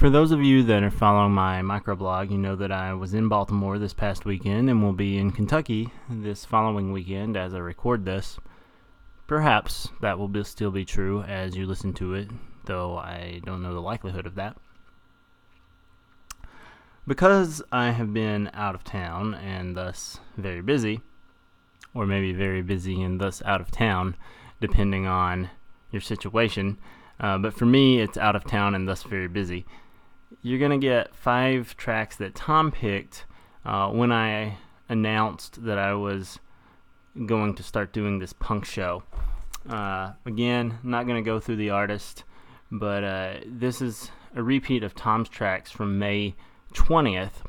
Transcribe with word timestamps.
For 0.00 0.08
those 0.08 0.32
of 0.32 0.42
you 0.42 0.62
that 0.62 0.82
are 0.82 0.90
following 0.90 1.34
my 1.34 1.60
microblog, 1.60 2.30
you 2.30 2.38
know 2.38 2.56
that 2.56 2.72
I 2.72 2.94
was 2.94 3.12
in 3.12 3.28
Baltimore 3.28 3.78
this 3.78 3.92
past 3.92 4.24
weekend 4.24 4.70
and 4.70 4.82
will 4.82 4.94
be 4.94 5.18
in 5.18 5.30
Kentucky 5.30 5.92
this 6.08 6.42
following 6.46 6.90
weekend 6.90 7.36
as 7.36 7.52
I 7.52 7.58
record 7.58 8.06
this. 8.06 8.38
Perhaps 9.26 9.90
that 10.00 10.18
will 10.18 10.26
be, 10.28 10.42
still 10.42 10.70
be 10.70 10.86
true 10.86 11.20
as 11.24 11.54
you 11.54 11.66
listen 11.66 11.92
to 11.92 12.14
it, 12.14 12.30
though 12.64 12.96
I 12.96 13.42
don't 13.44 13.60
know 13.60 13.74
the 13.74 13.82
likelihood 13.82 14.24
of 14.24 14.36
that. 14.36 14.56
Because 17.06 17.62
I 17.70 17.90
have 17.90 18.14
been 18.14 18.50
out 18.54 18.74
of 18.74 18.84
town 18.84 19.34
and 19.34 19.76
thus 19.76 20.18
very 20.38 20.62
busy, 20.62 21.02
or 21.92 22.06
maybe 22.06 22.32
very 22.32 22.62
busy 22.62 23.02
and 23.02 23.20
thus 23.20 23.42
out 23.44 23.60
of 23.60 23.70
town, 23.70 24.16
depending 24.62 25.06
on 25.06 25.50
your 25.90 26.00
situation, 26.00 26.78
uh, 27.20 27.36
but 27.36 27.52
for 27.52 27.66
me, 27.66 28.00
it's 28.00 28.16
out 28.16 28.34
of 28.34 28.44
town 28.44 28.74
and 28.74 28.88
thus 28.88 29.02
very 29.02 29.28
busy. 29.28 29.66
You're 30.42 30.58
going 30.58 30.70
to 30.70 30.78
get 30.78 31.14
five 31.14 31.76
tracks 31.76 32.16
that 32.16 32.34
Tom 32.34 32.70
picked 32.70 33.26
uh, 33.64 33.90
when 33.90 34.12
I 34.12 34.58
announced 34.88 35.64
that 35.64 35.78
I 35.78 35.94
was 35.94 36.38
going 37.26 37.54
to 37.54 37.62
start 37.62 37.92
doing 37.92 38.18
this 38.18 38.32
punk 38.32 38.64
show. 38.64 39.02
Uh, 39.68 40.12
again, 40.24 40.78
not 40.82 41.06
going 41.06 41.22
to 41.22 41.28
go 41.28 41.40
through 41.40 41.56
the 41.56 41.70
artist, 41.70 42.24
but 42.70 43.04
uh, 43.04 43.34
this 43.44 43.82
is 43.82 44.10
a 44.34 44.42
repeat 44.42 44.82
of 44.82 44.94
Tom's 44.94 45.28
tracks 45.28 45.70
from 45.70 45.98
May 45.98 46.34
20th. 46.74 47.44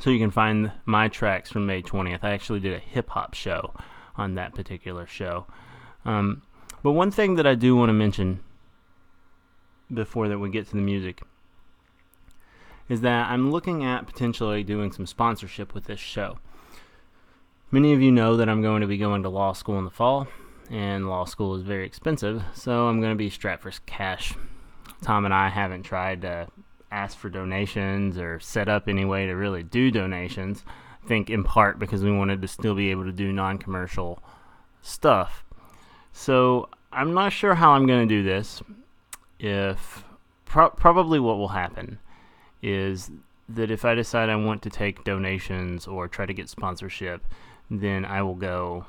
So 0.00 0.10
you 0.10 0.18
can 0.18 0.30
find 0.30 0.72
my 0.84 1.08
tracks 1.08 1.50
from 1.50 1.66
May 1.66 1.82
20th. 1.82 2.20
I 2.22 2.32
actually 2.32 2.60
did 2.60 2.74
a 2.74 2.78
hip 2.78 3.10
hop 3.10 3.34
show 3.34 3.74
on 4.16 4.34
that 4.34 4.54
particular 4.54 5.06
show. 5.06 5.46
Um, 6.04 6.42
but 6.82 6.92
one 6.92 7.10
thing 7.10 7.36
that 7.36 7.46
I 7.46 7.54
do 7.54 7.76
want 7.76 7.90
to 7.90 7.94
mention 7.94 8.40
before 9.92 10.28
that 10.28 10.38
we 10.38 10.50
get 10.50 10.66
to 10.68 10.72
the 10.72 10.82
music 10.82 11.22
is 12.90 13.02
that 13.02 13.30
I'm 13.30 13.52
looking 13.52 13.84
at 13.84 14.08
potentially 14.08 14.64
doing 14.64 14.90
some 14.90 15.06
sponsorship 15.06 15.72
with 15.72 15.84
this 15.84 16.00
show. 16.00 16.38
Many 17.70 17.92
of 17.92 18.02
you 18.02 18.10
know 18.10 18.36
that 18.36 18.48
I'm 18.48 18.62
going 18.62 18.80
to 18.80 18.88
be 18.88 18.98
going 18.98 19.22
to 19.22 19.28
law 19.28 19.52
school 19.52 19.78
in 19.78 19.84
the 19.84 19.92
fall, 19.92 20.26
and 20.68 21.08
law 21.08 21.24
school 21.24 21.54
is 21.54 21.62
very 21.62 21.86
expensive, 21.86 22.42
so 22.52 22.88
I'm 22.88 23.00
going 23.00 23.12
to 23.12 23.16
be 23.16 23.30
strapped 23.30 23.62
for 23.62 23.70
cash. 23.86 24.34
Tom 25.02 25.24
and 25.24 25.32
I 25.32 25.50
haven't 25.50 25.84
tried 25.84 26.22
to 26.22 26.48
ask 26.90 27.16
for 27.16 27.30
donations 27.30 28.18
or 28.18 28.40
set 28.40 28.68
up 28.68 28.88
any 28.88 29.04
way 29.04 29.24
to 29.26 29.34
really 29.34 29.62
do 29.62 29.92
donations. 29.92 30.64
I 31.04 31.06
think 31.06 31.30
in 31.30 31.44
part 31.44 31.78
because 31.78 32.02
we 32.02 32.10
wanted 32.10 32.42
to 32.42 32.48
still 32.48 32.74
be 32.74 32.90
able 32.90 33.04
to 33.04 33.12
do 33.12 33.32
non 33.32 33.58
commercial 33.58 34.20
stuff. 34.82 35.44
So 36.12 36.68
I'm 36.92 37.14
not 37.14 37.32
sure 37.32 37.54
how 37.54 37.70
I'm 37.70 37.86
going 37.86 38.06
to 38.08 38.14
do 38.14 38.24
this 38.24 38.62
if 39.38 40.04
pro- 40.44 40.70
probably 40.70 41.20
what 41.20 41.38
will 41.38 41.48
happen 41.48 42.00
is 42.62 43.10
that 43.48 43.70
if 43.70 43.84
I 43.84 43.94
decide 43.94 44.28
I 44.28 44.36
want 44.36 44.62
to 44.62 44.70
take 44.70 45.04
donations 45.04 45.86
or 45.86 46.08
try 46.08 46.26
to 46.26 46.34
get 46.34 46.48
sponsorship, 46.48 47.24
then 47.70 48.04
I 48.04 48.22
will 48.22 48.34
go 48.34 48.86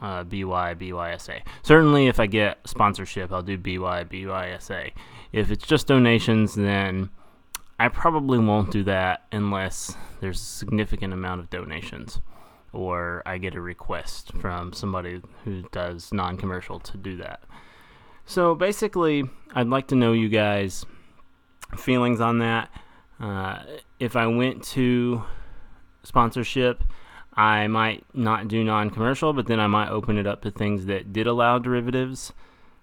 uh, 0.00 0.24
BY 0.24 0.74
BYSA. 0.74 1.42
Certainly, 1.62 2.06
if 2.06 2.20
I 2.20 2.26
get 2.26 2.58
sponsorship, 2.64 3.32
I'll 3.32 3.42
do 3.42 3.58
BY 3.58 4.04
BYSA. 4.04 4.92
If 5.32 5.50
it's 5.50 5.66
just 5.66 5.86
donations, 5.86 6.54
then 6.54 7.10
I 7.78 7.88
probably 7.88 8.38
won't 8.38 8.70
do 8.70 8.82
that 8.84 9.24
unless 9.32 9.96
there's 10.20 10.40
a 10.40 10.44
significant 10.44 11.12
amount 11.12 11.40
of 11.40 11.50
donations 11.50 12.20
or 12.76 13.22
I 13.24 13.38
get 13.38 13.54
a 13.54 13.60
request 13.60 14.32
from 14.34 14.72
somebody 14.72 15.22
who 15.44 15.62
does 15.72 16.12
non 16.12 16.36
commercial 16.36 16.78
to 16.80 16.96
do 16.96 17.16
that. 17.16 17.42
So 18.26 18.54
basically, 18.54 19.24
I'd 19.54 19.68
like 19.68 19.88
to 19.88 19.94
know 19.94 20.12
you 20.12 20.28
guys' 20.28 20.84
feelings 21.76 22.20
on 22.20 22.38
that. 22.40 22.70
Uh, 23.20 23.58
if 23.98 24.16
I 24.16 24.26
went 24.26 24.62
to 24.64 25.24
sponsorship, 26.02 26.84
I 27.34 27.66
might 27.66 28.04
not 28.14 28.48
do 28.48 28.64
non 28.64 28.90
commercial, 28.90 29.32
but 29.32 29.46
then 29.46 29.60
I 29.60 29.66
might 29.66 29.90
open 29.90 30.18
it 30.18 30.26
up 30.26 30.42
to 30.42 30.50
things 30.50 30.86
that 30.86 31.12
did 31.12 31.26
allow 31.26 31.58
derivatives, 31.58 32.32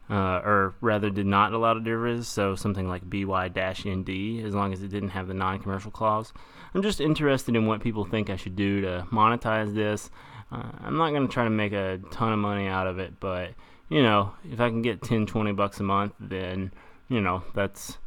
uh, 0.10 0.42
or 0.44 0.76
rather 0.82 1.10
did 1.10 1.26
not 1.26 1.54
allow 1.54 1.74
derivatives. 1.76 2.28
So 2.28 2.56
something 2.56 2.88
like 2.88 3.10
BY 3.10 3.48
ND, 3.50 4.46
as 4.46 4.54
long 4.54 4.74
as 4.74 4.84
it 4.84 4.90
didn't 4.90 5.10
have 5.10 5.28
the 5.28 5.34
non 5.34 5.60
commercial 5.60 5.92
clause. 5.92 6.34
I'm 6.74 6.82
just 6.82 7.02
interested 7.02 7.56
in 7.56 7.68
what 7.68 7.82
people 7.82 8.06
think 8.06 8.30
I 8.30 8.36
should 8.36 8.56
do 8.56 8.82
to 8.82 9.08
monetize 9.12 9.74
this. 9.74 10.10
Uh, 10.52 10.72
I'm 10.82 10.98
not 10.98 11.12
going 11.12 11.28
to 11.28 11.34
try 11.34 11.44
to 11.44 11.50
make 11.50 11.74
a 11.74 12.00
ton 12.12 12.34
of 12.34 12.40
money 12.40 12.68
out 12.68 12.88
of 12.88 13.00
it, 13.00 13.20
but 13.20 13.52
you 13.90 14.02
know, 14.02 14.34
if 14.52 14.60
I 14.60 14.70
can 14.70 14.82
get 14.82 15.02
10, 15.02 15.26
20 15.28 15.52
bucks 15.52 15.80
a 15.80 15.84
month, 15.84 16.14
then, 16.20 16.72
you 17.10 17.22
know, 17.22 17.44
that's 17.54 17.98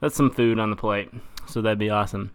that's 0.00 0.16
some 0.16 0.30
food 0.30 0.58
on 0.58 0.70
the 0.70 0.76
plate. 0.76 1.10
So 1.46 1.62
that'd 1.62 1.78
be 1.78 1.90
awesome. 1.90 2.32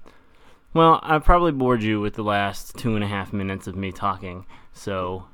Well, 0.73 0.99
I 1.03 1.19
probably 1.19 1.51
bored 1.51 1.83
you 1.83 2.01
with 2.01 2.15
the 2.15 2.23
last 2.23 2.75
two 2.77 2.95
and 2.95 3.03
a 3.03 3.07
half 3.07 3.31
minutes 3.31 3.67
of 3.67 3.75
me 3.75 3.91
talking, 3.91 4.45
so. 4.73 5.25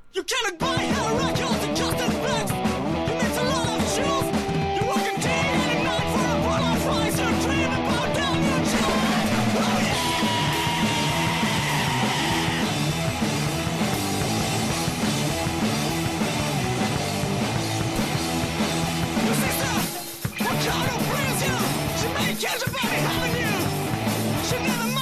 should 24.49 24.65
give 24.65 24.81
him 24.81 24.98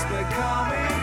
it's 0.00 0.04
becoming 0.12 0.97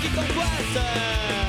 que 0.00 0.08
Comparsa. 0.10 1.47